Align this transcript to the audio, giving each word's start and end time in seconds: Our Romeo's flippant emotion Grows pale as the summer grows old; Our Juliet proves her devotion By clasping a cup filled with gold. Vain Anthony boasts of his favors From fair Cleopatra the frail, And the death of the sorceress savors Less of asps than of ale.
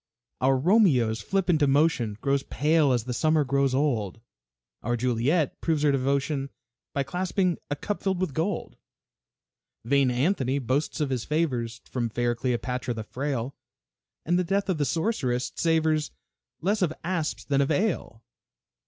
Our 0.39 0.57
Romeo's 0.57 1.21
flippant 1.21 1.61
emotion 1.61 2.17
Grows 2.21 2.41
pale 2.41 2.91
as 2.91 3.03
the 3.03 3.13
summer 3.13 3.43
grows 3.43 3.75
old; 3.75 4.19
Our 4.81 4.97
Juliet 4.97 5.61
proves 5.61 5.83
her 5.83 5.91
devotion 5.91 6.49
By 6.91 7.03
clasping 7.03 7.59
a 7.69 7.75
cup 7.75 8.01
filled 8.01 8.19
with 8.19 8.33
gold. 8.33 8.77
Vain 9.85 10.09
Anthony 10.09 10.57
boasts 10.57 11.01
of 11.01 11.11
his 11.11 11.23
favors 11.23 11.81
From 11.85 12.09
fair 12.09 12.33
Cleopatra 12.33 12.95
the 12.95 13.03
frail, 13.03 13.55
And 14.25 14.39
the 14.39 14.43
death 14.43 14.69
of 14.69 14.79
the 14.79 14.85
sorceress 14.85 15.51
savors 15.55 16.09
Less 16.61 16.81
of 16.81 16.93
asps 17.03 17.45
than 17.45 17.61
of 17.61 17.69
ale. 17.69 18.23